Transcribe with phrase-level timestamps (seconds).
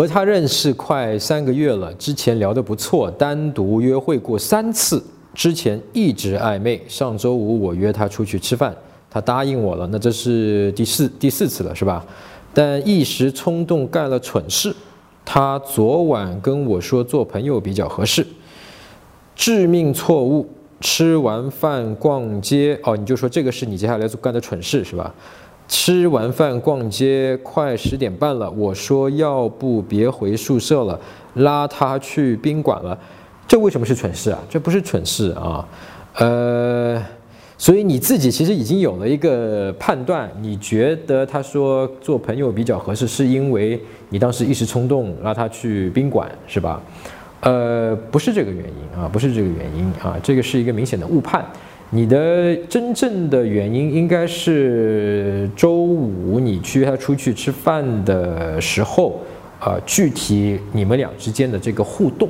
[0.00, 6.80] 和他认识快三个月了，之前聊得不错，单独约会过三次，之前一直暧昧。
[6.88, 8.74] 上周五我约他出去吃饭，
[9.10, 12.02] 他答应我了，那这是第四第四次了，是吧？
[12.54, 14.74] 但一时冲动干了蠢事。
[15.22, 18.26] 他昨晚跟我说做朋友比较合适，
[19.36, 20.48] 致命错误。
[20.80, 25.14] 吃完饭逛街，哦，你就说这个是你接下来做干的蠢事是吧？
[25.70, 28.50] 吃完饭逛街，快十点半了。
[28.50, 30.98] 我说要不别回宿舍了，
[31.34, 32.98] 拉他去宾馆了。
[33.46, 34.38] 这为什么是蠢事啊？
[34.50, 35.64] 这不是蠢事啊。
[36.16, 37.00] 呃，
[37.56, 46.82] 所以你自己其实已经有了一个判断，你觉得他说做朋友比较合适，是因为你当时一时冲动拉他去宾馆是吧？
[47.42, 51.46] 呃，不是这个原因啊，不是这个原因啊，这个是一个明显的误判。
[51.92, 59.20] 你的真正的原因应该是周五你去约他出去吃饭的时候，
[59.58, 62.28] 啊，具体你们俩之间的这个互动，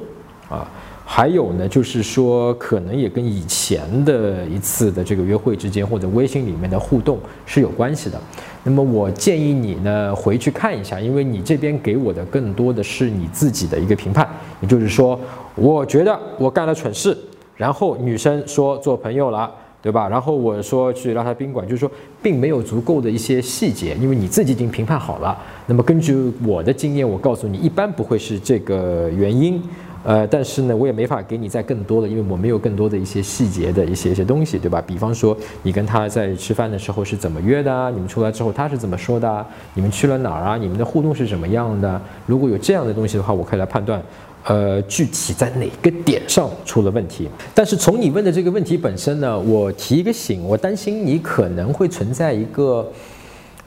[0.49, 0.67] 啊，
[1.05, 8.19] 还有呢，就是说可能也跟以前的一次的这个约会之间或者微信里面的互动是有关系的。
[8.65, 14.27] 那么我建议你呢回去看一下，因为你这边给我的更多的是你自己的一个评判，
[14.63, 15.21] 也就是说，
[15.55, 17.15] 我觉得我干了蠢事。
[17.61, 20.09] 然后女生说做朋友了，对吧？
[20.09, 21.91] 然后我说去拉她宾馆，就是说
[22.23, 25.39] 并没有足够的一些细节，因为你自己已经评判好了。
[25.67, 29.63] 那么根据我的经验，我告诉你，一般不会是这个原因。
[30.03, 34.83] 呃，但是呢，我也没法给你再更多的，因为我没有更多的一些细节的一些一些东西，对吧？
[34.87, 37.91] 比方说你跟他在吃饭的时候是怎么约的？
[37.91, 39.47] 你们出来之后他是怎么说的？
[39.75, 40.57] 你们去了哪儿啊？
[40.57, 42.01] 你们的互动是什么样的？
[42.25, 44.03] 如果有这样的东西的话，我可以来判断。
[44.45, 47.29] 呃，具体在哪个点上出了问题？
[47.55, 52.91] 但是从你问的这个问题本身呢，我提一个醒，我担心你可能会存在一个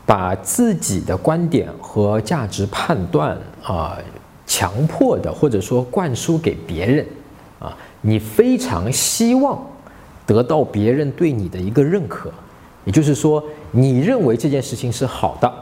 [0.06, 3.98] 把自己的观点和价值判断啊
[4.48, 7.06] 强迫的，或者说灌输给别人
[7.60, 9.64] 啊，你非常希望
[10.26, 12.32] 得到别人对你的一个认可，
[12.84, 15.54] 也就是说，你认为这件事情是好的。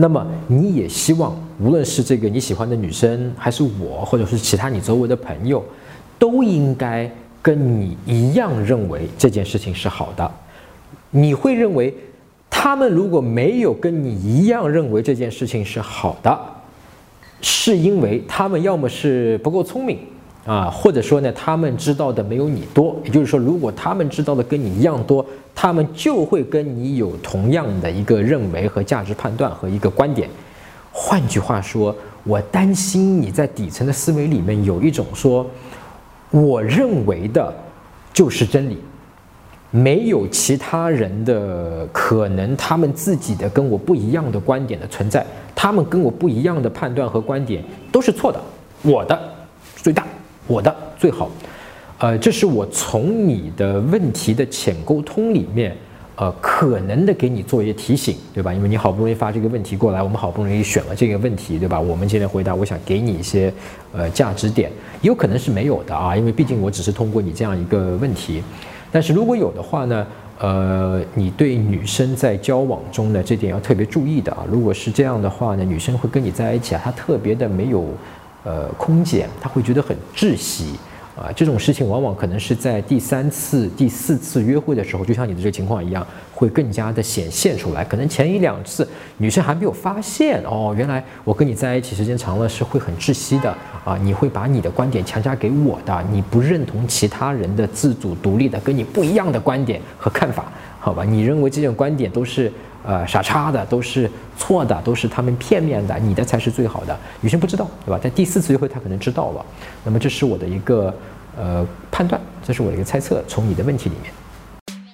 [0.00, 5.60] 那么你也希望，无论是这个你喜欢的女生，还是我，或者是其他你周围的朋友，
[6.20, 7.10] 都应该
[7.42, 10.30] 跟你一样认为这件事情是好的。
[11.10, 11.92] 你会认为，
[12.48, 16.38] 他们如果没有跟你一样认为这件事情是好的，
[17.40, 19.98] 是因为他们要么是不够聪明。
[20.48, 22.96] 啊，或者说呢，他们知道的没有你多。
[23.04, 30.26] 也就是说，如果他们知道的跟你一样多，他们就会跟你有同样的一个认为和价值判断和一个观点。
[30.90, 31.94] 换句话说，
[32.24, 35.46] 我担心你在底层的思维里面有一种说，
[36.30, 37.54] 我认为的
[38.14, 38.78] 就是真理，
[39.70, 48.40] 没有其他人的可能，他们自己的跟我不一样的观点的存在，他们跟我不一样的判断和观点都是错的，
[48.80, 49.20] 我的
[49.76, 50.06] 最大。
[50.48, 51.30] 我的最好，
[51.98, 55.76] 呃，这是我从你的问题的浅沟通里面，
[56.16, 58.52] 呃，可能的给你做一些提醒，对吧？
[58.52, 61.78] 因为你好不容易发这个问题过来，我们好不容易选了这个问题，对吧？
[61.78, 63.52] 我们今天回答，我想给你一些
[63.92, 64.70] 呃价值点，
[65.02, 68.42] 有可能是没有的啊，因为毕竟我只是通过你这样一个问题，
[68.90, 70.06] 但是如果有的话呢，
[70.38, 74.46] 呃，你对女生在交往中呢，这点要特别注意的啊。
[74.50, 77.84] 如果是这样的话呢，女生会跟你在一起啊，她特别的没有。
[78.44, 80.78] 呃，空间他会觉得很窒息。
[81.18, 87.84] 啊，这种事情往往可能是在第三次、第四次约会的时候，就像你的这个情况一样，会更加的显现出来。
[87.84, 93.52] 可能前一两次女生还没有发现哦，原来我跟你在一起时间长了是会很窒息的。
[93.84, 101.04] 啊，你会把你的观点强加给我的，你不认同其他人的自主独立的跟你不一样的观点和看法，好吧？
[101.04, 102.52] 你认为这种观点都是。
[102.84, 106.98] 呃，傻叉的都是错的，都是他们片面的，你的才是最好的。
[107.20, 107.98] 女生不知道，对吧？
[107.98, 109.44] 在第四次约会，她可能知道了。
[109.84, 110.94] 那么，这是我的一个
[111.36, 113.22] 呃判断，这是我的一个猜测。
[113.28, 114.10] 从你的问题里面，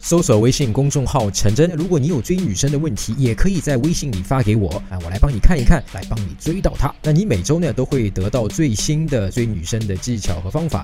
[0.01, 1.71] 搜索微信公众号“陈真”。
[1.77, 6.93] 如果你有追女生的问题，也可以在微信里发给我啊，我来帮你看一看，来帮你追到她。
[7.03, 10.83] 那你每周呢都会得到最新的追女生的技巧和方法。